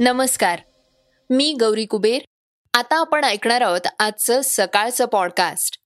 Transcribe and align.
नमस्कार. 0.00 0.60
मी 1.30 1.56
गौरी 1.60 1.84
कुबेर. 1.84 2.18
आता 2.74 2.96
आपण 2.96 3.24
ऐकणार 3.24 3.60
आहोत 3.60 3.80
आजचं 3.98 4.40
सकाळचं 4.44 5.04
पॉडकास्ट 5.04 5.78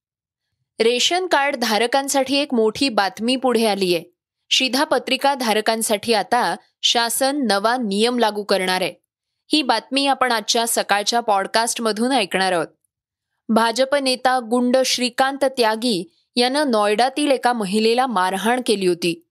रेशन 0.80 1.26
कार्ड 1.26 1.56
धारकांसाठी 1.56 2.36
एक 2.36 2.54
मोठी 2.54 2.88
बातमी 2.88 3.36
पुढे 3.36 3.66
आली 3.66 3.94
आहे. 3.94 4.04
शिधापत्रिका 4.50 5.34
धारकांसाठी 5.34 6.14
आता 6.14 6.56
शासन 6.82 7.46
नवा 7.46 7.76
नियम 7.76 8.18
लागू 8.18 8.42
करणार 8.42 8.80
आहे. 8.80 8.94
ही 9.52 9.62
बातमी 9.62 10.06
आपण 10.06 10.32
आजच्या 10.32 10.64
सकाळच्या 10.68 11.20
पॉडकास्टमधून 11.20 12.12
ऐकणार 12.12 12.52
आहोत. 12.52 12.68
भाजप 13.48 13.94
नेता 13.94 14.40
गुंड 14.50 14.76
श्रीकांत 14.86 15.44
त्यागी 15.44 16.14
यानं 16.36 16.70
नोएडातील 16.70 17.30
एका 17.30 17.52
महिलेला 17.52 18.06
मारहाण 18.06 18.60
केली 18.66 18.86
होती. 18.86 19.28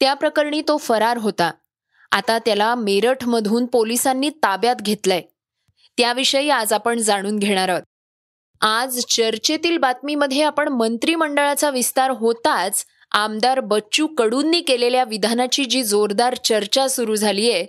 त्या 0.00 0.14
प्रकरणी 0.14 0.62
तो 0.68 0.76
फरार 0.76 1.16
होता. 1.16 1.50
आता 2.14 2.38
त्याला 2.38 2.74
मेरठमधून 2.74 3.66
पोलिसांनी 3.66 4.30
ताब्यात 4.30 4.76
घेतलंय. 4.76 5.22
त्याविषयी 5.98 6.50
आज 6.50 6.72
आपण 6.72 6.98
जाणून 6.98 7.38
घेणार 7.38 7.68
आहोत. 7.68 7.82
आज 8.60 9.00
चर्चेतील 9.04 9.78
बातमीमध्ये 9.78 10.42
आपण 10.42 10.68
मंत्रिमंडळाचा 10.68 11.70
विस्तार 11.70 12.10
होताच 12.10 12.86
आमदार 13.12 13.60
बच्चू 13.60 14.06
कडूंनी 14.06 14.60
केलेल्या 14.60 15.04
विधानाची 15.04 15.64
जी 15.64 15.82
जोरदार 15.82 16.34
चर्चा 16.34 16.88
सुरू 16.88 17.16
झालीये 17.16 17.66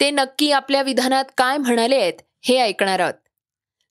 ते 0.00 0.10
नक्की 0.10 0.50
आपल्या 0.52 0.82
विधानात 0.82 1.24
काय 1.36 1.56
म्हणाले 1.56 1.96
आहेत 1.96 2.14
हे 2.44 2.58
ऐकणार 2.58 3.00
आहोत. 3.00 3.14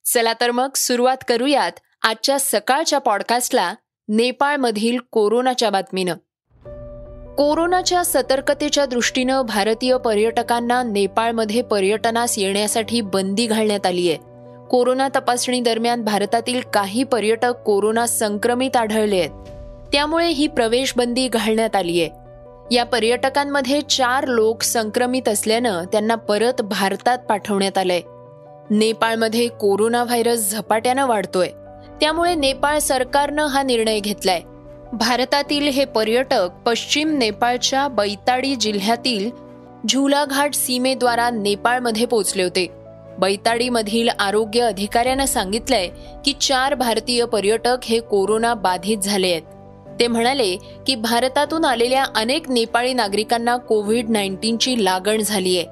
चला 0.08 0.34
तर 0.42 0.52
मग 0.52 0.70
सुरुवात 0.76 1.18
करूयात 1.28 1.72
आजच्या 2.02 2.40
सकाळच्या 2.40 3.00
पॉडकास्टला 3.00 3.74
नेपाळमधील 4.08 4.98
कोरोनाच्या 5.12 5.70
बातमीनं. 5.70 6.16
कोरोनाच्या 7.38 8.06
सतर्कतेच्या 8.06 8.86
दृष्टीनं 8.86 9.42
भारतीय 9.42 9.98
पर्यटकांना 9.98 10.84
नेपाळमध्ये 10.84 11.62
पर्यटनास 11.62 12.40
येण्यासाठी 12.40 13.02
बंदी 13.02 13.46
घालण्यात 13.46 13.86
आली 13.86 14.10
आहे. 14.10 14.18
कोरोना 14.70 15.08
तपासणी 15.08 15.62
दरम्यान 15.62 16.04
भारतातील 16.04 16.62
काही 16.74 17.04
पर्यटक 17.04 17.54
कोरोना 17.66 18.08
संक्रमित 18.08 18.78
आढळले 18.78 19.20
आहेत. 19.20 19.30
त्यामुळे 19.92 20.28
ही 20.28 20.48
प्रवेश 20.48 20.94
बंदी 20.98 21.28
घालण्यात 21.28 21.76
आली 21.76 22.02
आहे. 22.02 22.10
या 22.76 22.86
पर्यटकांमध्ये 22.86 23.82
चार 23.82 24.28
लोक 24.28 24.64
संक्रमित 24.64 25.30
असल्यानं 25.30 25.84
त्यांना 25.84 26.16
परत 26.16 26.62
भारतात 26.62 27.18
पाठवण्यात 27.18 27.78
आलंय. 27.78 28.02
नेपाळमध्ये 28.70 29.48
कोरोना 29.48 30.04
व्हायरस 30.04 30.52
झपाट्यानं 30.52 31.06
वाढतोय. 31.06 31.50
त्यामुळे 32.02 32.36
नेपाळ 32.36 32.80
सरकारनं 32.80 33.46
हा 33.46 33.64
निर्णय 33.64 34.00
घेतलाय. 34.00 34.42
भारतातील 34.94 35.68
हे 35.68 35.86
पर्यटक 35.86 36.50
पश्चिम 36.66 37.18
नेपाळच्या 37.18 37.88
बैताडी 37.88 38.56
जिल्ह्यातील 38.56 39.30
झुलाघाट 39.90 40.54
सीमेद्वारा 40.54 41.30
नेपाळमध्ये 41.30 42.06
पोहोचले 42.06 42.44
होते. 42.44 42.68
बैताडीमधील 43.20 44.10
आरोग्य 44.10 44.62
अधिकाऱ्यानं 44.62 45.26
सांगितलंय 45.26 45.88
की 46.26 46.34
चार 46.42 46.76
भारतीय 46.76 47.26
पर्यटक 47.26 47.78
हे 47.84 48.00
कोरोना 48.00 48.54
बाधित 48.54 48.98
झाले 48.98 49.32
आहेत. 49.32 49.42
ते 50.00 50.08
म्हणाले 50.08 50.56
की 50.88 50.96
भारतातून 50.96 51.66
आलेल्या 51.66 52.06
अनेक 52.16 52.50
नेपाळी 52.50 52.94
नागरिकांना 52.94 53.58
कोविड 53.58 54.10
नाईन्टीनची 54.10 54.84
लागण 54.84 55.22
झाली 55.22 55.58
आहे 55.58 55.68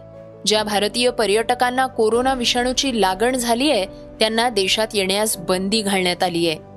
ज्या 0.45 0.63
भारतीय 0.63 1.09
पर्यटकांना 1.09 1.85
कोरोना 1.85 2.33
विषाणूची 2.33 3.01
लागण 3.01 3.35
झाली 3.35 3.71
आहे 3.71 3.85
त्यांना 4.19 4.49
देशात 4.49 4.87
येण्यास 4.93 5.37
बंदी 5.37 5.81
घालण्यात 5.81 6.23
आली 6.23 6.47
आहे 6.49 6.70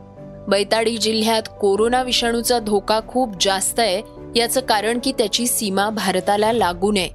बैताडी 0.49 0.97
जिल्ह्यात 0.99 1.43
कोरोना 1.61 2.03
विषाणूचा 2.03 2.59
धोका 2.59 3.01
खूप 3.09 3.35
जास्त 3.41 3.81
आहे 3.81 4.03
याचं 4.37 4.61
कारण 4.61 4.99
की 5.05 5.13
त्याची 5.13 5.47
सीमा 5.47 5.91
भारताला 5.91 6.53
लागू 6.53 6.93
नये 6.93 7.09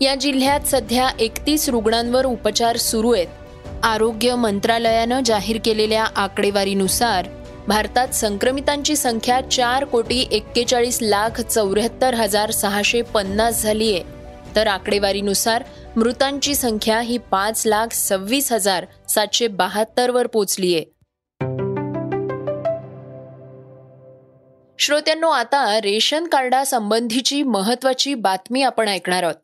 या 0.00 0.14
जिल्ह्यात 0.14 0.60
सध्या 0.66 1.08
एकतीस 1.20 1.68
रुग्णांवर 1.68 2.26
उपचार 2.26 2.76
सुरू 2.76 3.12
आहेत. 3.12 3.26
आरोग्य 3.82 4.34
मंत्रालयानं 4.34 5.20
जाहीर 5.24 5.58
केलेल्या 5.64 6.04
आकडेवारीनुसार 6.16 7.28
भारतात 7.68 8.08
संक्रमितांची 8.08 8.96
संख्या 8.96 9.40
चार 9.50 9.84
कोटी 9.84 10.26
एक्केचाळीस 10.30 10.98
लाख 11.02 11.40
चौऱ्याहत्तर 11.40 12.14
हजार 12.14 12.50
सहाशे 12.50 13.02
पन्नास 13.02 13.62
झाली 13.62 13.92
आहे. 13.94 14.02
तर 14.56 14.66
आकडेवारीनुसार 14.66 15.62
मृतांची 15.96 16.54
संख्या 16.54 17.00
ही 17.00 17.18
पाच 17.18 17.66
लाख 17.66 17.92
सव्वीस 17.92 18.52
हजार 18.52 18.86
सातशे 19.08 19.48
बहात्तरवर 19.48 20.26
पोचली 20.26 20.74
आहे. 20.74 20.84
श्रोत्यांनो 24.84 25.28
आता 25.28 25.80
रेशन 25.80 26.24
कार्डासंबंधीची 26.24 27.42
महत्वाची 27.42 28.14
बातमी 28.14 28.62
आपण 28.62 28.88
ऐकणार 28.88 29.22
आहोत. 29.22 29.34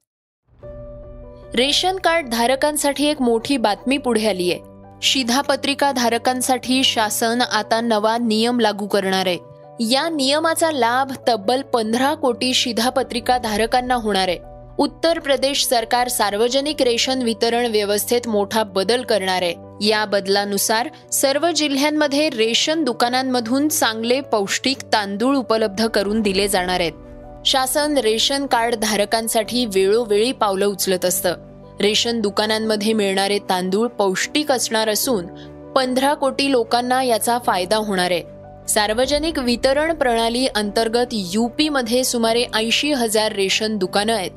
रेशन 1.54 1.96
कार्ड 1.96 2.28
धारकांसाठी 2.28 3.06
एक 3.06 3.22
मोठी 3.22 3.56
बातमी 3.56 3.98
पुढे 3.98 4.28
आली 4.28 4.52
आहे. 4.52 4.60
शिधापत्रिका 5.02 5.92
धारकांसाठी 5.92 6.84
शासन 6.84 7.40
आता 7.40 7.80
नवा 7.80 8.18
नियम 8.18 8.60
लागू 8.60 8.86
करणार 8.86 9.26
आहे. 9.26 9.38
या 9.80 10.08
नियमाचा 10.08 10.70
लाभ 10.70 11.12
तब्बल 11.28 11.62
पंधरा 11.62 12.14
कोटी 12.14 12.54
शिधापत्रिका 12.54 13.38
धारकांना 13.38 13.94
होणार 13.94 14.28
आहे. 14.28 14.47
उत्तर 14.78 15.18
प्रदेश 15.18 15.66
सरकार 15.66 16.08
सार्वजनिक 16.08 16.82
रेशन 16.82 17.22
वितरण 17.22 17.66
व्यवस्थेत 17.66 18.28
मोठा 18.28 18.62
बदल 18.62 19.02
करणार 19.02 19.42
आहे. 19.42 19.54
या 19.86 20.04
बदलानुसार 20.04 20.88
सर्व 21.12 21.50
जिल्ह्यांमध्ये 21.50 22.28
रेशन 22.28 22.84
दुकानांमधून 22.84 23.68
चांगले 23.68 24.20
पौष्टिक 24.20 24.76
तांदूळ 24.92 25.36
उपलब्ध 25.36 25.86
करून 25.86 26.20
दिले 26.20 26.48
जाणार 26.48 26.80
आहेत. 26.80 26.92
शासन 27.46 27.98
रेशन 27.98 28.46
कार्ड 28.46 28.74
धारकांसाठी 28.74 29.66
वेळोवेळी 29.66 30.32
पावलं 30.32 30.66
उचलत 30.66 31.04
असतं. 31.04 31.34
रेशन 31.80 32.20
दुकानांमध्ये 32.20 32.92
मिळणारे 32.92 33.38
तांदूळ 33.38 33.88
पौष्टिक 33.88 34.52
असणार 34.52 34.88
असून 34.88 35.26
पंधरा 35.72 36.14
कोटी 36.14 36.50
लोकांना 36.50 37.02
याचा 37.02 37.38
फायदा 37.46 37.76
होणार 37.76 38.10
आहे. 38.10 38.22
सार्वजनिक 38.68 39.38
वितरण 39.38 39.94
प्रणाली 39.94 40.46
अंतर्गत 40.46 41.06
युपीमध्ये 41.12 42.04
सुमारे 42.04 42.44
ऐंशी 42.54 42.92
हजार 42.92 43.32
रेशन 43.32 43.76
दुकानं 43.76 44.14
आहेत. 44.14 44.30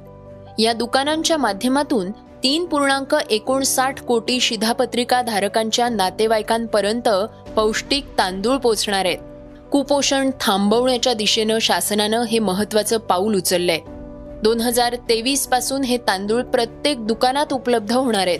या 0.59 0.73
दुकानांच्या 0.73 1.38
माध्यमातून 1.38 2.12
तीन 2.44 2.66
पूर्णांक 2.66 3.16
एकोणसाठ 3.29 4.01
कोटी 4.01 4.39
शिधापत्रिका 4.39 5.22
धारकांच्या 5.22 5.89
नातेवाईकांपर्यंत 5.89 7.09
पौष्टिक 7.56 8.06
तांदूळ 8.17 8.57
पोचणार 8.57 9.06
आहेत. 9.06 9.17
कुपोषण 9.72 10.29
थांबवण्याच्या 10.41 11.13
दिशेनं 11.13 11.59
शासनानं 11.59 12.23
हे 12.23 12.39
महत्वाचं 12.39 12.97
पाऊल 12.97 13.35
उचललंय. 13.35 13.79
दोन 14.44 14.62
हजार 14.62 14.95
तेवीसपासून 14.95 15.84
हे 15.84 15.97
तांदूळ 15.97 16.41
प्रत्येक 16.41 17.07
दुकानात 17.07 17.53
उपलब्ध 17.53 17.91
होणार 17.91 18.28
आहेत. 18.28 18.39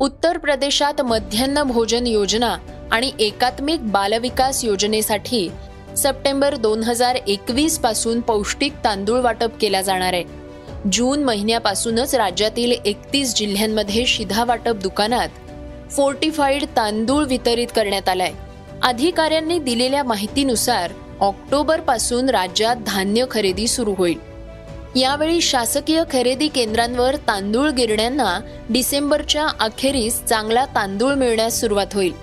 उत्तर 0.00 0.38
प्रदेशात 0.38 1.02
मध्यान्ह 1.02 1.62
भोजन 1.62 2.06
योजना 2.06 2.56
आणि 2.92 3.12
एकात्मिक 3.18 3.90
बालविकास 3.90 4.64
योजनेसाठी 4.64 5.50
सप्टेंबर 5.96 6.56
दोन 6.56 6.82
हजार 6.82 7.14
एकवीसपासून 7.14 8.20
पौष्टिक 8.20 8.72
तांदूळ 8.84 9.20
वाटप 9.20 9.50
केला 9.60 9.82
जाणार 9.82 10.12
आहे. 10.12 10.41
जून 10.92 11.24
महिन्यापासूनच 11.24 12.14
राज्यातील 12.14 12.72
एकतीस 12.84 13.34
जिल्ह्यांमध्ये 13.34 14.06
शिधा 14.06 14.44
वाटप 14.44 14.74
दुकानात 14.74 15.28
फोर्टिफाईड 15.90 16.64
तांदूळ 16.64 17.24
वितरित 17.24 17.66
करण्यात 17.76 18.08
आलाय. 18.08 18.32
अधिकाऱ्यांनी 18.82 19.58
दिलेल्या 19.58 20.02
माहितीनुसार 20.02 20.92
ऑक्टोबरपासून 21.20 22.28
राज्यात 22.28 22.76
धान्य 22.76 23.24
खरेदी 23.30 23.66
सुरू 23.66 23.94
होईल. 23.98 24.18
यावेळी 24.96 25.40
शासकीय 25.40 26.02
खरेदी 26.12 26.48
केंद्रांवर 26.48 27.16
तांदूळ 27.16 27.70
गिरण्यांना 27.70 28.40
डिसेंबरच्या 28.70 29.46
अखेरीस 29.60 30.24
चांगला 30.24 30.64
तांदूळ 30.64 31.14
मिळण्यास 31.14 31.60
सुरुवात 31.60 31.86
होईल. 31.94 32.16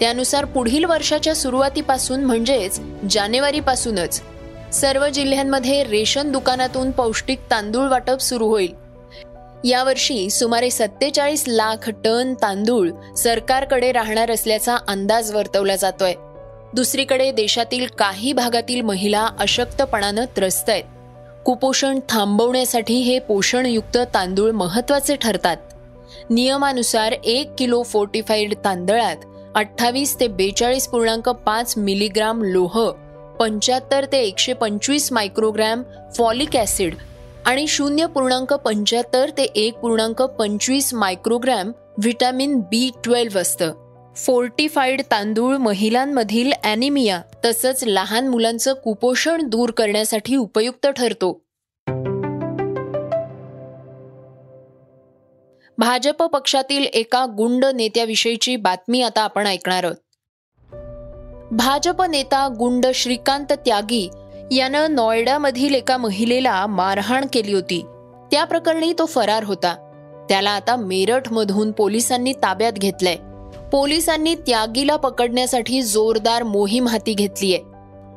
त्यानुसार 0.00 0.44
पुढील 0.44 0.84
वर्षाच्या 0.84 1.34
सुरुवातीपासून 1.34 2.24
म्हणजेच 2.24 2.80
जानेवारीपासूनच 3.10 4.22
सर्व 4.72 5.08
जिल्ह्यांमध्ये 5.08 5.84
रेशन 5.84 6.32
दुकानातून 6.32 6.90
पौष्टिक 6.90 7.38
तांदूळ 7.50 7.88
वाटप 7.88 8.18
सुरू 8.18 8.46
होईल. 8.46 8.74
यावर्षी 9.64 10.30
सुमारे 10.30 10.70
सत्तेचाळीस 10.70 11.44
लाख 11.48 11.90
टन 12.04 12.34
तांदूळ 12.34 12.90
सरकारकडे 13.16 13.92
राहणार 13.92 14.30
असल्याचा 14.30 14.76
अंदाज 14.88 15.32
वर्तवला 15.32 15.76
जातोय. 15.76 16.14
दुसरीकडे 16.74 17.32
देशातील 17.32 17.86
काही 17.98 18.32
भागातील 18.32 18.80
महिला 18.80 19.28
अशक्तपणानं 19.38 20.24
त्रस्त 20.36 20.70
आहेत. 20.70 20.84
कुपोषण 21.44 21.98
थांबवण्यासाठी 22.08 22.94
हे 22.94 23.18
पोषणयुक्त 23.18 23.98
तांदूळ 24.14 24.50
महत्त्वाचे 24.50 25.16
ठरतात. 25.16 25.56
नियमानुसार 26.30 27.12
एक 27.12 27.50
किलो 27.58 27.82
फोर्टिफाईड 27.82 28.54
तांदळात 28.64 29.16
अठ्ठावीस 29.54 30.20
ते 30.20 30.28
बेचाळीस 30.28 30.88
पूर्णांक 30.88 31.28
पाच 31.28 31.74
मिलीग्राम 31.76 32.42
लोह 32.44 32.92
पंच्याहत्तर 33.40 34.04
ते 34.04 34.18
एकशे 34.18 34.52
पंचवीस 34.52 35.12
मायक्रोग्रॅम 35.12 35.82
फॉलिक 36.16 36.56
ॲसिड 36.56 36.94
आणि 37.46 37.66
शून्य 37.66 38.06
पूर्णांक 38.06 38.52
पंच्याहत्तर 38.54 39.30
ते 39.38 39.42
एक 39.42 39.74
पूर्णांक 39.74 40.22
पंचवीस 40.22 40.92
मायक्रोग्रॅम 40.94 41.70
व्हिटॅमिन 41.98 42.58
बी 42.60 42.90
ट्वेल्व 43.04 43.38
असतं. 43.38 43.72
फोर्टिफाईड 44.16 45.02
तांदूळ 45.10 45.56
महिलांमधील 45.56 46.52
ॲनिमिया 46.64 47.20
तसंच 47.44 47.84
लहान 47.84 48.28
मुलांचं 48.28 48.74
कुपोषण 48.74 49.48
दूर 49.48 49.70
करण्यासाठी 49.70 50.36
उपयुक्त 50.36 50.86
ठरतो. 50.86 51.32
भाजप 55.78 56.22
पक्षातील 56.22 56.84
एका 56.84 57.24
गुंड 57.26 57.64
नेत्याविषयीची 57.64 58.56
बातमी 58.56 59.02
आता 59.02 59.22
आपण 59.22 59.46
ऐकणार 59.46 59.84
आहोत. 59.84 59.96
भाजप 61.52 62.02
नेता 62.02 62.48
गुंड 62.58 62.86
श्रीकांत 62.94 63.52
त्यागी 63.52 64.08
यानं 64.52 64.94
नॉयडामधील 64.94 65.74
एका 65.74 65.96
महिलेला 65.96 66.66
मारहाण 66.66 67.24
केली 67.32 67.52
होती. 67.52 67.84
त्या 68.30 68.44
प्रकरणी 68.44 68.92
तो 68.98 69.06
फरार 69.06 69.44
होता. 69.44 69.74
त्याला 70.28 70.50
आता 70.50 70.76
मेरठमधून 70.76 71.72
पोलिसांनी 71.72 72.32
ताब्यात 72.32 72.72
घेतलंय. 72.72 73.16
पोलिसांनी 73.72 74.34
त्यागीला 74.34 74.96
पकडण्यासाठी 74.96 75.82
जोरदार 75.82 76.42
मोहीम 76.42 76.88
हाती 76.88 77.14
घेतलीय. 77.14 77.58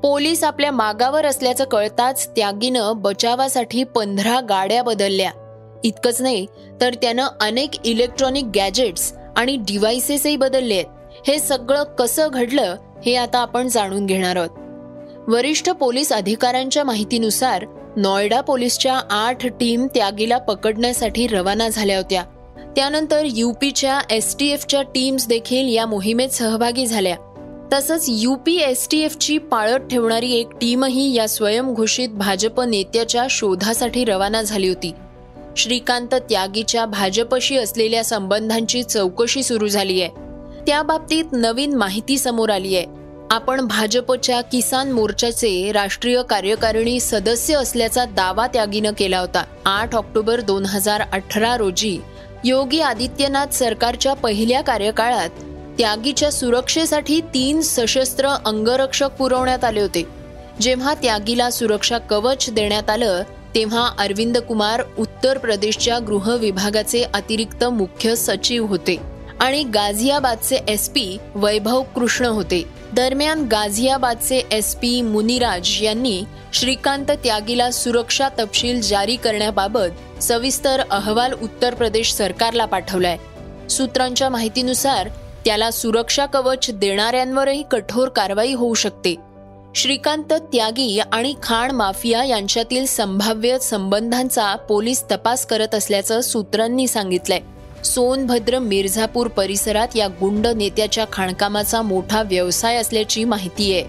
पोलीस 0.04 0.44
आपल्या 0.44 0.72
मागावर 0.72 1.26
असल्याचं 1.26 1.64
कळताच 1.64 2.28
त्यागीनं 2.28 2.92
बचावासाठी 2.96 3.84
पंधरा 3.84 4.40
गाड्या 4.50 4.84
बदलल्या. 4.84 5.32
इतकंच 5.84 6.22
नाही 6.22 6.46
तर 6.82 6.94
त्यानं 6.94 7.28
अनेक 7.42 7.70
इलेक्ट्रॉनिक 7.86 8.46
गॅजेट्स 8.56 9.14
आणि 9.38 9.56
डिव्हायसेसही 9.56 10.36
बदलले 10.36 10.74
आहेत 10.74 11.30
हे 11.30 11.40
सगळं 11.40 11.84
कसं 11.84 12.28
घडलं 12.34 12.76
हे 13.06 13.16
आता 13.16 13.40
आपण 13.40 13.68
जाणून 13.68 14.06
घेणार 14.06 14.36
आहोत. 14.36 14.50
वरिष्ठ 15.30 15.70
पोलीस 15.70 16.12
अधिकाऱ्यांच्या 16.14 16.84
माहितीनुसार 16.84 17.66
नॉयडा 17.98 18.42
पोलीसच्या 18.42 19.02
आठ 19.10 19.48
टीम 19.48 19.88
त्यागीला 19.96 20.38
पकडण्यासाठी 20.38 21.28
रवाना 21.28 21.70
झाल्या 21.70 21.98
होत्या. 21.98 22.24
त्यानंतर 22.76 23.24
युपीच्या 23.26 24.00
एस 24.10 24.36
टी 24.40 24.48
एफच्या 24.48 24.82
टीम्स 24.82 25.28
देखील 25.28 25.76
या 25.76 25.86
मोहिमेत 25.86 26.30
सहभागी 26.30 26.86
झाल्या. 26.86 27.16
तसंच 27.74 28.06
युपी 28.08 28.56
एस 28.56 28.88
टी 28.92 29.00
एफची 29.00 29.38
पाळत 29.38 29.88
ठेवणारी 29.88 30.34
एक 30.34 30.48
टीमही 30.62 31.14
या 31.14 31.28
स्वयंघोषित 31.28 32.10
भाजप 32.10 32.62
नेत्याच्या 32.62 33.28
शोधासाठी 33.30 34.06
रवाना 34.06 34.42
झाली 34.42 34.68
होती. 34.68 34.92
श्रीकांत 35.58 36.16
त्यागीच्या 36.16 36.86
भाजपशी 36.86 37.58
असलेल्या 37.58 38.04
संबंधांची 38.04 38.84
चौकशी 38.84 39.44
सुरू 39.44 39.68
झाली 39.68 40.02
आहे 40.02 40.33
त्या 40.68 40.81
बाबतीत 40.81 41.25
नवीन 41.31 41.75
माहिती 41.75 42.18
समोर 42.18 42.50
आली 42.50 42.75
आहे. 42.75 42.86
आपण 43.31 43.62
भाजपच्या 43.62 44.42
किसान 44.42 44.92
मोर्चाचे 44.92 45.71
राष्ट्रीय 45.71 46.21
कार्यकारिणी 46.30 47.00
सदस्य 47.00 47.56
असल्याचा 47.56 48.06
दावा 48.06 48.48
त्यागीनं 48.48 48.92
केला 48.98 49.19
होता. 49.19 49.44
आठ 49.65 49.95
ऑक्टोबर 49.95 50.42
दोन 50.42 50.65
हजार 50.65 51.01
अठरा 51.12 51.57
रोजी 51.57 52.00
योगी 52.45 52.80
आदित्यनाथ 52.80 53.54
सरकारच्या 53.54 54.13
पहिल्या 54.13 54.62
कार्यकाळात 54.62 55.30
त्यागीच्या 55.77 56.31
सुरक्षेसाठी 56.31 57.21
तीन 57.33 57.62
सशस्त्र 57.62 58.27
अंगरक्षक 58.45 59.10
पुरवण्यात 59.19 59.63
आले 59.63 59.81
होते. 59.81 60.07
जेव्हा 60.62 60.94
त्यागीला 60.94 61.50
सुरक्षा 61.50 61.98
कवच 61.98 62.50
देण्यात 62.50 62.89
आलं 62.89 63.24
तेव्हा 63.56 63.89
अरविंद 64.00 64.38
कुमार 64.38 64.83
उत्तर 65.00 65.38
प्रदेशच्या 65.38 66.00
गृह 66.00 66.36
विभागाचे 66.36 67.04
अतिरिक्त 67.13 67.63
मुख्य 67.63 68.15
सचिव 68.15 68.65
होते. 68.65 69.12
आणि 69.40 69.64
गाझियाबादचे 69.64 70.58
एस 70.68 70.90
पी 70.90 71.18
वैभव 71.36 71.82
कृष्ण 71.82 72.26
होते. 72.26 72.64
दरम्यान 72.94 73.42
गाझियाबादचे 73.42 74.42
एस 74.52 74.76
पी 74.76 75.02
मुनिराज 75.02 75.78
यांनी 75.82 76.24
श्रीकांत 76.54 77.06
त्यागीला 77.06 77.72
सुरक्षा 77.72 78.30
तपशील 78.30 78.82
जारी 78.82 79.16
करण्याबाबत 79.16 80.24
सविस्तर 80.24 80.82
अहवाल 80.92 81.34
उत्तर 81.34 81.74
प्रदेश 81.74 82.14
सरकारला 82.14 82.66
पाठवलाय. 82.66 83.18
सूत्रांच्या 83.70 84.30
माहितीनुसार 84.30 85.10
त्याला 85.46 85.72
सुरक्षा 85.72 86.26
कवच 86.26 86.70
देणाऱ्यांवरही 86.74 87.64
कठोर 87.72 88.10
कारवाई 88.10 88.54
होऊ 88.54 88.74
शकते. 88.74 89.16
श्रीकांत 89.76 90.34
त्यागी 90.34 91.00
आणि 91.12 91.34
खाण 91.44 91.72
माफिया 91.72 92.24
यांच्यातील 92.24 92.86
संभाव्य 92.86 93.60
संबंधांचा 93.60 94.56
पोलीस 94.56 95.04
तपास 95.12 95.46
करत 95.46 95.76
असल्याचं 95.76 96.22
सूत्रांनी 96.22 96.88
सांगितलंय. 96.88 97.40
सोनभद्र 97.84 98.60
मिर्झापूर 98.60 99.28
परिसरात 99.28 99.88
या 99.96 100.08
गुंड 100.08 100.48
नेत्याच्या 100.48 101.06
खाणकामाचा 101.12 101.82
मोठा 101.82 102.22
व्यवसाय 102.22 102.76
असल्याची 102.76 103.24
माहिती 103.24 103.74
आहे. 103.74 103.84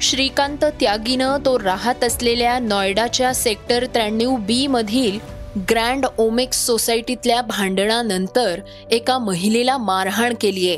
श्रीकांत 0.00 0.64
त्यागीनं 0.80 1.36
तो 1.44 1.58
राहत 1.58 2.04
असलेल्या 2.04 2.58
नॉयडाच्या 2.58 3.34
सेक्टर 3.34 3.86
त्र्याण्णव 3.86 4.36
बी 4.36 4.66
मधील 4.66 5.18
ग्रँड 5.70 6.06
ओमेक्स 6.18 6.66
सोसायटीतल्या 6.66 7.42
भांडणानंतर 7.42 8.60
एका 8.90 9.18
महिलेला 9.18 9.78
मारहाण 9.78 10.34
केलीये 10.40 10.76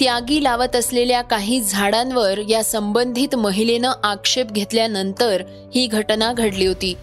त्यागी 0.00 0.42
लावत 0.42 0.76
असलेल्या 0.76 1.22
काही 1.22 1.60
झाडांवर 1.60 2.38
या 2.48 2.64
संबंधित 2.64 3.34
महिलेनं 3.34 3.92
आक्षेप 4.02 4.50
घेतल्यानंतर 4.52 5.42
ही 5.74 5.86
घटना 5.86 6.32
घडली 6.32 6.66
होती. 6.66 6.94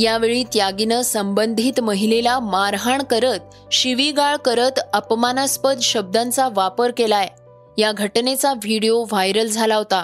यावेळी 0.00 0.44
त्यागीनं 0.44 1.02
संबंधित 1.02 1.80
महिलेला 1.80 2.38
मारहाण 2.40 3.02
करत 3.02 3.38
शिवीगाळ 3.72 4.36
करत 4.36 4.80
अपमानास्पद 4.92 5.80
शब्दांचा 5.80 6.48
वापर 6.52 6.90
केलाय. 6.90 7.28
या 7.78 7.92
घटनेचा 7.92 8.52
व्हिडिओ 8.52 9.02
व्हायरल 9.02 9.46
झाला 9.46 9.76
होता. 9.76 10.02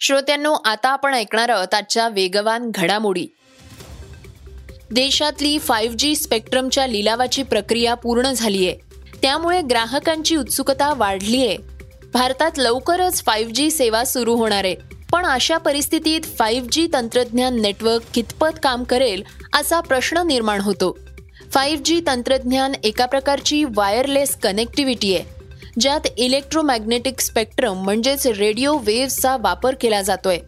श्रोत्यांनो 0.00 0.52
आता 0.52 0.88
आपण 0.88 1.14
ऐकणार 1.14 1.48
आहोत 1.48 1.74
आजच्या 1.74 2.08
वेगवान 2.08 2.70
घडामोडी. 2.74 3.26
देशातली 4.90 5.58
फाईव्ह 5.58 5.96
जी 5.96 6.16
स्पेक्ट्रमच्या 6.16 6.86
लिलावाची 6.86 7.42
प्रक्रिया 7.42 7.94
पूर्ण 7.94 8.32
झाली 8.32 8.68
आहे 8.68 8.78
त्यामुळे 9.22 9.62
ग्राहकांची 9.62 10.36
उत्सुकता 10.36 10.94
वाढली 10.94 11.46
आहे 11.46 11.69
भारतात 12.12 12.50
लवकरच 12.58 13.22
फाईव्ह 13.24 13.52
जी 13.52 13.70
सेवा 13.70 14.04
सुरू 14.04 14.34
होणार 14.34 14.64
आहे. 14.64 14.76
पण 15.12 15.26
अशा 15.26 15.56
परिस्थितीत 15.56 16.20
फाईव्ह 16.38 16.68
जी 16.72 16.88
तंत्रज्ञान 16.92 17.60
नेटवर्क 17.60 18.02
कितपत 18.14 18.58
काम 18.62 18.84
करेल 18.84 19.22
असा 19.54 19.80
प्रश्न 19.80 20.18
निर्माण 20.18 20.60
होतो. 20.60 20.98
फाईव्ह 21.50 21.82
जी 21.84 22.00
तंत्रज्ञान 22.06 22.72
एका 22.84 23.06
प्रकारची 23.06 23.64
वायरलेस 23.64 24.36
कनेक्टिव्हिटी 24.36 25.16
आहे 25.16 25.24
ज्यात 25.80 26.00
इलेक्ट्रोमॅग्नेटिक 26.16 27.20
स्पेक्ट्रम 27.20 27.84
म्हणजेच 27.84 28.26
रेडिओ 28.26 28.78
वेव्हचा 28.78 29.36
वापर 29.36 29.74
केला 29.80 30.02
जातोय. 30.02 30.38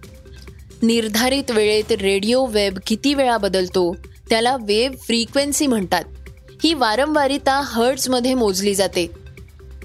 निर्धारित 0.83 1.50
वेळेत 1.50 1.92
रेडिओ 1.92 2.47
वेब 2.47 2.78
किती 2.87 3.14
वेळा 3.14 3.37
बदलतो 3.37 3.97
त्याला 4.31 4.57
वेव्ह 4.57 4.97
फ्रिक्वेन्सी 4.97 5.66
म्हणतात. 5.66 6.04
ही 6.64 6.75
वारंवारिता 6.75 7.61
हर्ट्समध्ये 7.64 8.35
मोजली 8.35 8.75
जाते. 8.75 9.22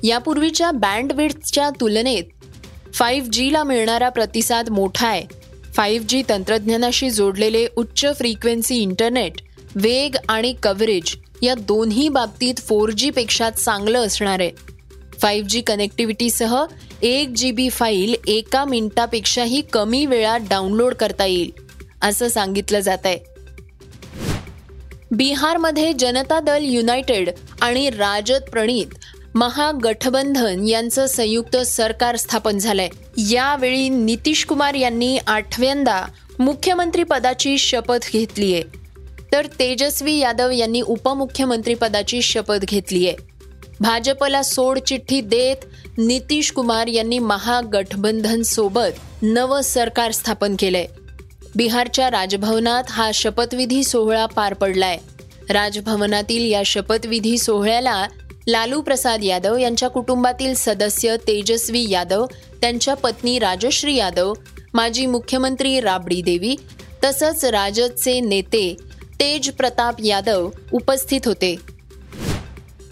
यापूर्वीच्या 0.04 0.72
बँडविड्थच्या 0.72 1.70
तुलनेत 1.70 2.24
फाईव्ह 2.94 3.30
जीला 3.30 3.64
मिळणारा 3.64 4.10
प्रतिसाद 4.10 4.70
मोठा 4.70 5.08
आहे. 5.08 5.26
फाईव्ह 5.74 6.06
जी 6.08 6.22
तंत्रज्ञानाशी 6.30 7.10
जोडलेले 7.10 7.68
उच्च 7.76 8.06
फ्रिक्वेन्सी 8.18 8.78
इंटरनेट 8.78 9.42
वेग 9.76 10.16
आणि 10.30 10.54
कव्हरेज 10.64 11.16
या 11.42 11.54
दोन्ही 11.54 12.08
बाबतीत 12.10 12.60
फोर 12.60 12.90
जी 12.90 13.10
पेक्षा 13.10 13.50
चांगलं 13.50 14.06
असणार 14.06 14.40
आहे. 14.40 14.52
फाईव्ह 15.22 15.48
जी 15.48 15.62
कनेक्टिव्हिटीसह 15.62 16.56
एक 17.02 17.30
जी 17.30 17.52
बी 17.52 17.70
फाईल 17.70 18.16
एका 18.28 18.66
मिनिटापेक्षाही 18.66 19.62
कमी 19.74 20.06
वेळात 20.06 20.40
डाउनलोड 20.50 20.94
करता 20.94 21.26
येईल 21.26 21.52
असं 22.02 22.28
सांगितलं 22.28 22.80
जात 22.80 23.06
आहे 23.06 23.18
बिहारमध्ये 25.12 25.92
जनता 25.94 26.40
दल 26.40 26.64
युनायटेड 26.64 27.30
आणि 27.62 27.90
राजद 27.90 28.50
प्रणीत 28.52 28.96
महागठबंधन 29.38 30.68
यांचं 30.68 31.08
संयुक्त 31.08 31.58
सरकार 31.58 32.16
स्थापन 32.16 32.58
झालंय. 32.58 32.88
यावेळी 33.18 33.90
नितीश 33.90 34.46
कुमार 34.46 34.74
यांनी 34.74 35.18
आठव्यांदा 35.18 36.02
मुख्यमंत्री 36.40 37.04
पदाची 37.04 37.58
शपथ 37.58 38.12
घेतलीय 38.14 38.62
तर 39.32 39.46
तेजस्वी 39.60 40.18
यादव 40.18 40.52
यांनी 40.52 40.82
उपमुख्यमंत्री 40.82 41.74
पदाची 41.74 42.22
शपथ 42.22 42.66
घेतलीय 42.68 43.14
भाजपला 43.80 44.42
सोड 44.44 44.80
चिठ्ठी 44.80 45.22
देत 45.22 45.66
नितीश 45.98 46.52
कुमार 46.52 46.88
यांनी 46.88 47.20
महागठबंधन 47.20 48.42
सोबत 48.42 49.24
नवं 49.24 49.62
सरकार 49.62 50.12
स्थापन 50.12 50.56
केलंय. 50.60 50.86
बिहारच्या 51.56 52.12
राजभवनात 52.12 52.84
हा 52.90 53.12
शपथविधी 53.14 53.84
सोहळा 53.84 54.26
पार 54.26 54.54
पडलाय. 54.54 54.98
राजभवनातील 55.50 56.52
या 56.52 56.62
शपथविधी 56.66 57.38
सोहळ्याला 57.38 58.06
लालू 58.48 58.82
प्रसाद 58.82 59.24
यादव 59.24 59.58
यांच्या 59.58 59.90
कुटुंबातील 59.90 60.54
सदस्य 60.54 61.16
तेजस्वी 61.18 61.86
यादव 61.90 62.26
त्यांच्या 62.62 62.94
पत्नी 62.94 63.40
राजश्री 63.40 63.96
यादव 63.96 64.34
माजी 64.74 65.06
मुख्यमंत्री 65.06 65.80
राबडी 65.82 66.22
देवी 66.22 66.56
तसंच 67.04 67.44
राजदचे 67.46 68.20
नेते 68.20 68.76
तेज 69.20 69.50
प्रताप 69.50 69.96
यादव 70.04 70.50
उपस्थित 70.72 71.22
होते. 71.26 71.56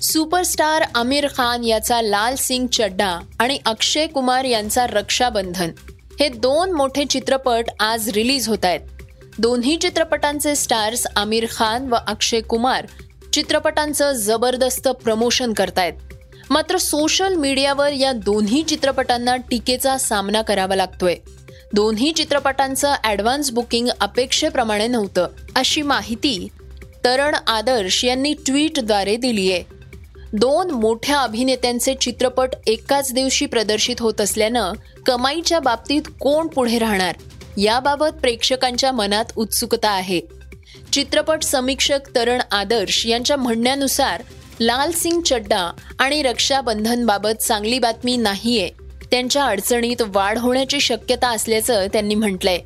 सुपरस्टार 0.02 0.84
आमिर 0.96 1.28
खान 1.28 1.64
याचा 1.64 2.02
लाल 2.02 2.36
सिंग 2.36 2.68
चड्डा 2.68 3.18
आणि 3.40 3.58
अक्षय 3.66 4.08
कुमार 4.08 4.46
यांचा 4.46 4.86
रक्षाबंधन 4.88 5.72
हे 6.20 6.30
दोन 6.30 6.72
मोठे 6.72 7.06
चित्रपट 7.06 7.70
आज 7.80 8.10
रिलीज 8.10 8.48
होत 8.48 8.66
आहेत. 8.66 8.80
दोन्ही 9.40 9.78
चित्रपटांचे 9.78 10.56
स्टार्स 10.56 11.08
आमिर 11.16 11.46
खान 11.52 11.88
व 11.90 11.96
अक्षय 12.08 12.42
कुमार 12.42 12.86
चित्रपटांचं 13.36 14.12
जबरदस्त 14.12 14.88
प्रमोशन 14.88 15.54
करतायत. 15.54 15.94
मात्र 16.50 16.77
सोशल 16.77 17.34
मीडियावर 17.34 17.92
या 17.92 18.12
दोन्ही 18.12 18.63
चित्रपटांना 18.63 19.36
टीकेचा 19.36 19.98
सामना 19.98 20.42
करावा 20.42 20.75
लागतोय. 20.75 21.15
दोन्ही 21.74 22.12
चित्रपटांचं 22.12 22.94
ॲडव्हान्स 23.04 23.51
बुकिंग 23.51 23.88
अपेक्षेप्रमाणे 24.00 24.88
नव्हतं 24.88 25.27
अशी 25.56 25.82
माहिती 25.82 26.48
तरण 27.06 27.36
आदर्श 27.48 28.06
यांनी 28.06 28.34
ट्विटद्वारे 28.34 29.15
दिली 29.15 29.51
आहे 29.51 29.63
दोन 30.34 30.72
मोठ्या 30.72 31.20
अभिनेत्यांचे 31.20 31.94
चित्रपट 31.94 32.50
एकाच 32.68 33.13
दिवशी 33.13 33.46
प्रदर्शित 33.46 33.96
होत 34.00 34.22
असल्यानं 34.22 34.72
कमाईच्या 35.06 35.60
बाबतीत 35.60 36.01
कोण 36.20 36.48
पुढे 36.48 36.80
राहणार? 36.80 37.15
याबाबत 37.58 38.15
प्रेक्षकांच्या 38.22 38.92
मनात 38.92 39.25
उत्सुकता 39.36 39.89
आहे. 39.89 40.22
चित्रपट 40.96 41.44
समीक्षक 41.44 42.00
तरण 42.16 42.42
आदर्श 42.52 43.06
यांच्या 43.06 43.38
म्हणण्यानुसार 43.38 44.24
लाल 44.60 44.92
सिंग 44.92 45.22
चड्डा 45.22 45.72
आणि 46.00 46.22
रक्षाबंधनबाबत 46.24 47.42
चांगली 47.42 47.80
बातमी 47.80 48.18
नाहीये. 48.18 48.70
त्यांच्या 49.12 49.46
अडचणीत 49.46 50.02
वाढ 50.08 50.38
होण्याची 50.38 50.80
शक्यता 50.80 51.30
असल्याचं 51.30 51.88
त्यांनी 51.94 52.16
म्हटलंय. 52.16 52.58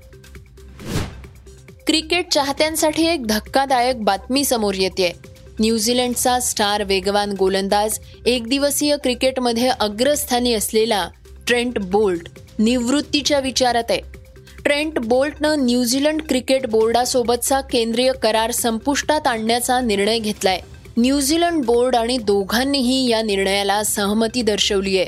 क्रिकेट 1.88 2.32
चाहत्यांसाठी 2.32 3.08
एक 3.08 3.28
धक्कादायक 3.28 4.04
बातमी 4.04 4.46
समोर 4.46 4.74
येते 4.74 5.12
न्यूझीलंडचा 5.60 6.40
स्टार 6.40 6.84
वेगवान 6.84 7.32
गोलंदाज 7.40 8.00
एकदिवसीय 8.26 8.96
क्रिकेटमध्ये 8.98 9.68
अग्रस्थानी 9.68 10.54
असलेला 10.54 11.10
ट्रेंट 11.48 11.80
बोल्ट 11.80 12.30
निवृत्तीच्या 12.60 13.40
विचारात 13.40 13.84
आहे. 13.90 14.19
ट्रेंट 14.66 15.00
बोल्टनं 15.00 15.66
न्यूझीलंड 15.66 16.22
क्रिकेट 16.22 16.68
बोर्डासोबतचा 16.68 17.62
केंद्रीय 17.62 18.12
करार 18.12 18.52
संपुष्टात 18.52 19.28
आणण्याचा 19.28 19.82
निर्णय 19.82 20.20
घेतलाय. 20.20 20.60
न्यूझीलंड 20.98 21.66
बोर्ड 21.66 21.96
आणि 21.96 22.18
दोघांनीही 22.18 23.10
या 23.10 23.22
निर्णयाला 23.22 23.84
सहमती 23.84 24.42
दर्शवली 24.42 24.98
आहे. 24.98 25.08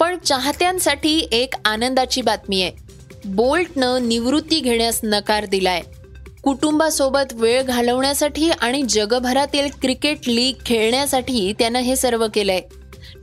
पण 0.00 0.18
चाहत्यांसाठी 0.18 1.28
एक 1.32 1.54
आनंदाची 1.64 2.22
बातमी 2.22 2.62
आहे. 2.62 2.72
बोल्टनं 3.24 4.08
निवृत्ती 4.08 4.60
घेण्यास 4.60 5.00
नकार 5.04 5.44
दिलाय. 5.44 5.80
कुटुंबासोबत 6.42 7.32
वेळ 7.32 7.62
घालवण्यासाठी 7.62 8.50
आणि 8.50 8.82
जगभरातील 8.82 9.68
क्रिकेट 9.82 10.18
लीग 10.28 10.54
खेळण्यासाठी 10.66 11.52
त्यानं 11.58 11.78
हे 11.78 11.96
सर्व 11.96 12.26
केलंय. 12.34 12.60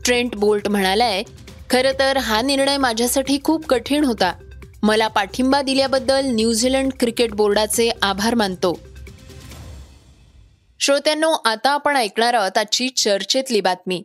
ट्रेंट 0.06 0.36
बोल्ट 0.36 0.68
म्हणालाय 0.68 1.24
खरं 1.70 1.92
तर 2.00 2.18
हा 2.18 2.42
निर्णय 2.42 2.78
माझ्यासाठी 2.78 3.38
खूप 3.44 3.66
कठीण 3.66 4.04
होता. 4.04 4.34
मला 4.84 5.08
पाठिंबा 5.08 5.62
दिल्याबद्दल 5.62 6.22
न्यूझीलंड 6.24 6.92
क्रिकेट 7.00 7.34
बोर्डाचे 7.34 7.92
आभार 8.02 8.36
मानतो. 8.36 8.80
श्रोत्यांनो 10.80 11.32
आता 11.46 11.70
आपण 11.70 11.96
ऐकणार 11.96 12.34
आहोत 12.34 12.58
आजची 12.58 12.90
चर्चेतली 12.90 13.62
बातमी. 13.62 14.04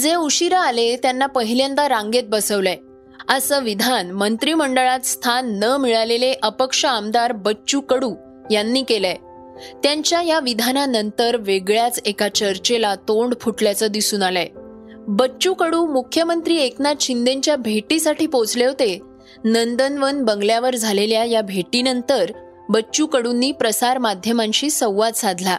जे 0.00 0.14
उशिरा 0.14 0.60
आले 0.60 0.96
त्यांना 0.96 1.26
पहिल्यांदा 1.26 1.88
रांगेत 1.88 2.22
बसवलंय. 2.22 2.76
असं 3.28 3.62
विधान 3.62 4.10
मंत्रिमंडळात 4.10 5.00
स्थान 5.00 5.58
न 5.58 5.64
मिळालेले 5.64 6.34
अपक्ष 6.42 6.84
आमदार 6.84 7.32
बच्चू 7.32 7.80
कडू 7.80 8.14
यांनी 8.50 8.82
केलंय. 8.82 9.14
त्यांच्या 9.82 10.22
या 10.22 10.40
विधानानंतर 10.40 11.36
वेगळ्याच 11.36 12.00
एका 12.04 12.28
चर्चेला 12.28 12.94
तोंड 12.94 13.34
फुटल्याचं 13.40 13.86
दिसून 13.86 14.22
आलंय. 14.22 14.48
बच्चू 15.08 15.54
कडू 15.54 15.86
मुख्यमंत्री 15.86 16.56
एकनाथ 16.56 16.94
शिंदेच्या 17.00 17.56
भेटीसाठी 17.56 18.26
पोहोचले 18.26 18.64
होते 18.64 18.98
नंदनवन 19.46 20.22
बंगल्यावर 20.24 20.74
झालेल्या 20.74 21.24
या 21.24 21.40
भेटीनंतर 21.42 22.30
बच्चू 22.68 23.06
कडूंनी 23.06 23.50
प्रसार 23.52 23.98
माध्यमांशी 23.98 24.68
संवाद 24.70 25.14
साधला. 25.14 25.56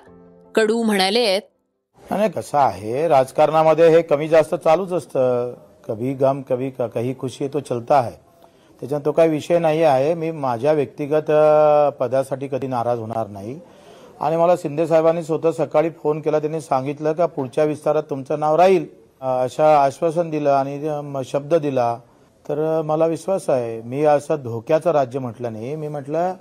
कडू 0.55 0.81
म्हणाले 0.83 1.19
आहेत 1.19 2.29
कसं 2.35 2.57
आहे? 2.57 3.07
राजकारणामध्ये 3.07 3.89
हे 3.89 4.01
कमी 4.01 4.27
जास्त 4.27 4.55
चालूच 4.55 4.93
असतं. 4.93 5.53
कभी 5.87 6.13
गम 6.13 6.41
कभी 6.49 6.69
काही 6.69 7.13
खुशी 7.19 7.47
तो 7.47 7.59
चलता 7.59 7.95
आहे 7.95 8.15
त्याच्यात 8.81 9.01
तो 9.05 9.11
काही 9.11 9.29
विषय 9.29 9.59
नाही 9.59 9.83
आहे. 9.83 10.13
मी 10.13 10.31
माझ्या 10.31 10.71
व्यक्तिगत 10.71 11.31
पदासाठी 11.99 12.47
कधी 12.47 12.67
नाराज 12.67 12.99
होणार 12.99 13.27
नाही. 13.27 13.59
आणि 14.21 14.37
मला 14.37 14.55
शिंदे 14.55 14.87
साहेबांनी 14.87 15.23
स्वतः 15.23 15.51
सकाळी 15.51 15.89
फोन 16.03 16.21
केला. 16.21 16.39
त्यांनी 16.39 16.61
सांगितलं 16.61 17.13
का 17.13 17.25
पुढच्या 17.25 17.63
विस्तारात 17.63 18.03
तुमचं 18.09 18.39
नाव 18.39 18.55
राहील. 18.55 18.85
अशा 19.21 19.77
आश्वासन 19.83 20.29
दिलं 20.29 20.49
आणि 20.49 21.23
शब्द 21.25 21.55
दिला. 21.55 21.97
तर 22.49 22.81
मला 22.85 23.05
विश्वास 23.05 23.49
आहे. 23.49 23.81
मी 23.81 24.03
असं 24.05 24.35
धोक्याचं 24.43 24.91
राज्य 24.91 25.19
म्हटलं 25.19 25.53
नाही. 25.53 25.75
मी 25.75 25.87
म्हटलं 25.87 26.33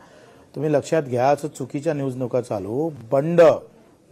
तुम्ही 0.55 0.73
लक्षात 0.73 1.03
घ्या 1.03 1.29
असं 1.29 1.49
चुकीच्या 1.49 1.93
न्यूज 1.95 2.17
नका 2.17 2.41
चालू. 2.41 2.91
बंड 3.13 3.41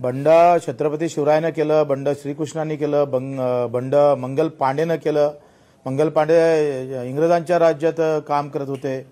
बंड 0.00 0.28
छत्रपती 0.66 1.08
शिवरायनं 1.08 1.50
केलं 1.50 1.84
बंड 1.88 2.08
श्रीकृष्णाने 2.22 2.76
केलं 2.76 3.04
बंग 3.10 3.40
बंड 3.70 3.94
मंगल 3.94 4.48
पांडेनं 4.48 4.96
केलं. 4.96 5.30
मंगल 5.86 6.08
पांडे 6.08 6.38
इंग्रजांच्या 7.08 7.58
राज्यात 7.58 8.22
काम 8.28 8.48
करत 8.48 8.68
होते. 8.68 9.06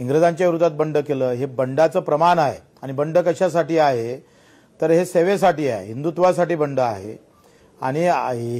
इंग्रजांच्या 0.00 0.46
विरोधात 0.46 0.70
बंड 0.70 0.98
केलं. 0.98 1.30
हे 1.30 1.46
बंडाचं 1.46 2.00
प्रमाण 2.00 2.38
आहे. 2.38 2.58
आणि 2.82 2.92
बंड 2.92 3.18
कशासाठी 3.18 3.78
आहे? 3.78 4.16
तर 4.80 4.90
हे 4.90 5.04
सेवेसाठी 5.04 5.68
आहे. 5.68 5.86
हिंदुत्वासाठी 5.86 6.54
बंड 6.54 6.80
आहे. 6.80 7.16
आणि 7.80 8.08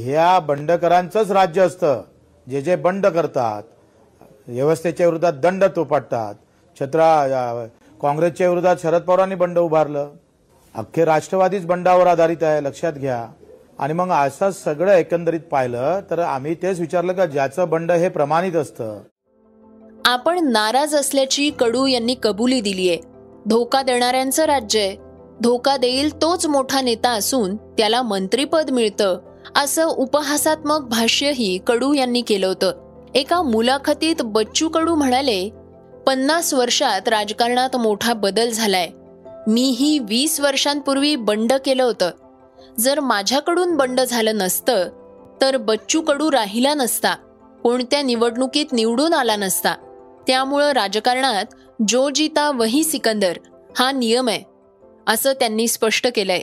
ह्या 0.04 0.38
बंडकरांचंच 0.38 1.30
राज्य 1.30 1.62
असतं. 1.62 2.02
जे 2.50 2.60
जे 2.62 2.76
बंड 2.76 3.06
करतात 3.06 3.62
व्यवस्थेच्या 4.48 5.06
विरोधात 5.06 5.32
दंड 5.32 5.64
तोपाटतात. 5.76 6.34
छत्रा 6.80 7.66
काँग्रेसच्या 8.02 8.48
विरोधात 8.48 8.76
शरद 8.82 9.02
पवारांनी 9.02 9.34
बंड 9.34 9.58
उभारलं. 9.58 10.10
अख्खे 10.74 11.04
राष्ट्रवादीच 11.04 11.66
बंडावर 11.66 12.06
आधारित 12.06 12.42
आहे 12.42 12.64
लक्षात 12.64 12.92
घ्या. 12.92 13.26
आणि 13.78 13.92
मग 13.92 14.08
असं 14.08 14.50
सगळं 14.50 14.92
एकंदरीत 14.92 15.40
पाहिलं 15.40 16.00
तर 16.10 16.18
आम्ही 16.18 16.54
तेच 16.54 16.80
विचारलं 16.80 17.12
का 17.12 17.26
ज्याचं 17.26 17.68
बंड 17.68 17.92
हे 17.92 18.08
प्रमाणित 18.08 18.52
असतं? 18.52 19.00
आपण 20.04 20.48
नाराज 20.48 20.94
असल्याची 20.94 21.50
कडू 21.50 21.86
यांनी 21.86 22.14
कबुली 22.22 22.60
दिलीये. 22.60 22.98
धोका 23.46 23.82
देणाऱ्यांचं 23.82 24.44
राज्य 24.44 24.80
आहे. 24.80 24.96
धोका 25.40 25.76
देईल 25.76 26.14
तोच 26.22 26.46
मोठा 26.46 26.80
नेता 26.80 27.10
असून 27.10 27.56
त्याला 27.56 28.02
मंत्रीपद 28.02 28.70
मिळतं. 28.70 29.18
असं 29.54 29.86
उपहासात्मक 29.86 30.80
भाष्यही 30.80 31.58
कडू 31.66 31.92
यांनी 31.92 32.20
केलं 32.20 32.46
होतं. 32.46 32.72
एका 33.14 33.42
मुलाखतीत 33.42 34.16
बच्चू 34.24 34.68
कडू 34.68 34.94
म्हणाले 34.94 35.50
पन्नास 36.06 36.54
वर्षात 36.54 37.08
राजकारणात 37.08 37.76
मोठा 37.76 38.12
बदल 38.12 38.50
झालाय. 38.50 38.88
मीही 39.46 39.98
वीस 39.98 40.40
वर्षांपूर्वी 40.40 41.16
बंड 41.16 41.52
केलं 41.64 41.82
होतं. 41.82 42.10
जर 42.78 43.00
माझ्याकडून 43.00 43.76
बंड 43.76 44.00
झालं 44.00 44.38
नसतं 44.38 44.88
तर 45.40 45.56
बच्चू 45.56 46.00
कडू 46.00 46.32
राहिला 46.32 46.74
नसता 46.74 47.14
कोणत्या 47.62 48.02
निवडणुकीत 48.02 48.66
निवडून 48.72 49.14
आला 49.14 49.36
नसता. 49.36 49.74
त्यामुळं 50.26 50.72
राजकारणात 50.72 51.44
जो 51.88 52.10
जीता 52.10 52.50
वही 52.50 52.84
सिकंदर 52.84 53.38
हा 53.78 53.92
नियम 53.92 54.28
आहे 54.28 54.42
असं 55.06 55.32
त्यांनी 55.32 55.68
स्पष्ट 55.68 56.06
केलंय. 56.14 56.42